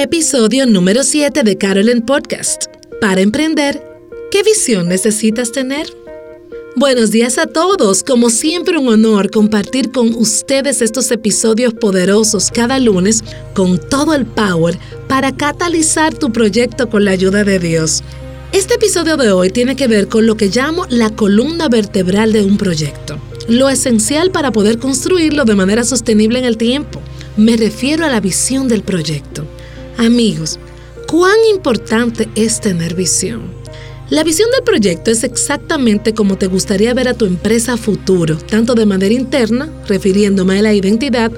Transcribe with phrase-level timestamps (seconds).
[0.00, 2.66] Episodio número 7 de Carolyn Podcast.
[3.00, 3.82] Para emprender,
[4.30, 5.92] ¿qué visión necesitas tener?
[6.76, 8.04] Buenos días a todos.
[8.04, 13.24] Como siempre un honor compartir con ustedes estos episodios poderosos cada lunes
[13.54, 18.04] con todo el power para catalizar tu proyecto con la ayuda de Dios.
[18.52, 22.44] Este episodio de hoy tiene que ver con lo que llamo la columna vertebral de
[22.44, 23.18] un proyecto,
[23.48, 27.02] lo esencial para poder construirlo de manera sostenible en el tiempo.
[27.36, 29.44] Me refiero a la visión del proyecto.
[29.98, 30.60] Amigos,
[31.08, 33.52] ¿cuán importante es tener visión?
[34.10, 38.76] La visión del proyecto es exactamente como te gustaría ver a tu empresa futuro, tanto
[38.76, 41.32] de manera interna, refiriéndome a la identidad,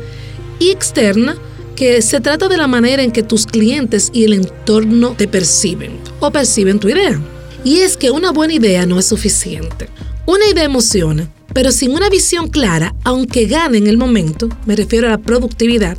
[0.59, 1.39] y externa,
[1.75, 5.93] que se trata de la manera en que tus clientes y el entorno te perciben
[6.21, 7.19] o perciben tu idea.
[7.65, 9.89] Y es que una buena idea no es suficiente.
[10.27, 15.07] Una idea emociona, pero sin una visión clara, aunque gane en el momento, me refiero
[15.07, 15.99] a la productividad,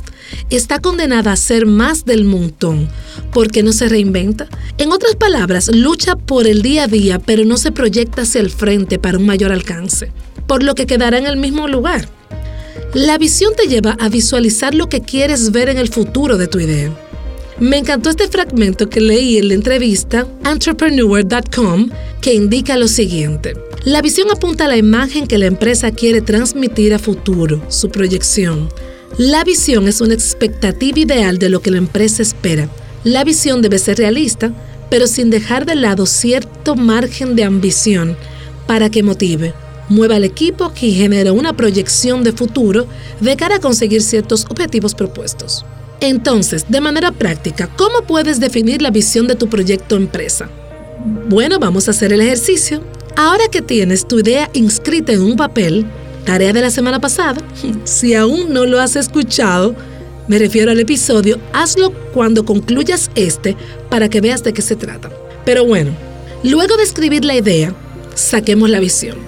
[0.50, 2.88] está condenada a ser más del montón,
[3.32, 4.48] porque no se reinventa.
[4.78, 8.50] En otras palabras, lucha por el día a día, pero no se proyecta hacia el
[8.50, 10.12] frente para un mayor alcance,
[10.46, 12.08] por lo que quedará en el mismo lugar.
[12.94, 16.60] La visión te lleva a visualizar lo que quieres ver en el futuro de tu
[16.60, 16.92] idea.
[17.62, 23.54] Me encantó este fragmento que leí en la entrevista entrepreneur.com que indica lo siguiente.
[23.84, 28.68] La visión apunta a la imagen que la empresa quiere transmitir a futuro, su proyección.
[29.16, 32.68] La visión es una expectativa ideal de lo que la empresa espera.
[33.04, 34.52] La visión debe ser realista,
[34.90, 38.16] pero sin dejar de lado cierto margen de ambición
[38.66, 39.54] para que motive,
[39.88, 42.88] mueva al equipo y genere una proyección de futuro
[43.20, 45.64] de cara a conseguir ciertos objetivos propuestos.
[46.02, 50.50] Entonces, de manera práctica, ¿cómo puedes definir la visión de tu proyecto empresa?
[51.28, 52.82] Bueno, vamos a hacer el ejercicio.
[53.14, 55.86] Ahora que tienes tu idea inscrita en un papel,
[56.24, 57.40] tarea de la semana pasada.
[57.84, 59.76] Si aún no lo has escuchado,
[60.26, 63.56] me refiero al episodio, hazlo cuando concluyas este
[63.88, 65.08] para que veas de qué se trata.
[65.44, 65.92] Pero bueno,
[66.42, 67.76] luego de escribir la idea,
[68.16, 69.18] saquemos la visión.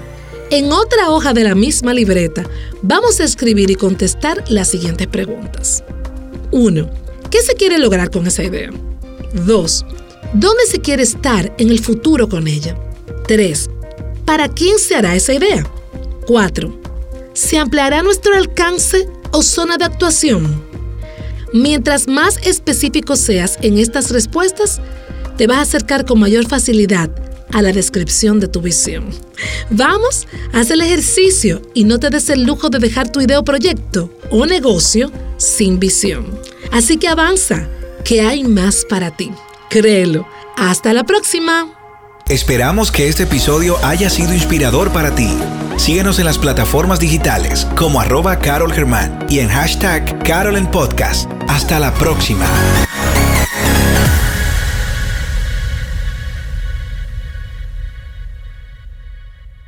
[0.51, 2.43] En otra hoja de la misma libreta,
[2.83, 5.85] vamos a escribir y contestar las siguientes preguntas.
[6.55, 6.89] 1.
[7.31, 8.71] ¿Qué se quiere lograr con esa idea?
[9.45, 9.87] 2.
[10.35, 12.79] ¿Dónde se quiere estar en el futuro con ella?
[13.27, 13.71] 3.
[14.25, 15.67] ¿Para quién se hará esa idea?
[16.29, 16.81] 4.
[17.33, 20.63] ¿Se ampliará nuestro alcance o zona de actuación?
[21.53, 24.81] Mientras más específico seas en estas respuestas,
[25.37, 27.11] te vas a acercar con mayor facilidad
[27.53, 29.11] a la descripción de tu visión.
[29.71, 34.11] Vamos, haz el ejercicio y no te des el lujo de dejar tu idea proyecto
[34.31, 36.27] o negocio sin visión.
[36.73, 37.69] Así que avanza,
[38.05, 39.31] que hay más para ti.
[39.71, 40.27] Créelo.
[40.57, 41.67] Hasta la próxima.
[42.29, 45.29] Esperamos que este episodio haya sido inspirador para ti.
[45.77, 51.31] Síguenos en las plataformas digitales como arroba Carol Germán y en hashtag Carol en Podcast.
[51.49, 52.47] Hasta la próxima.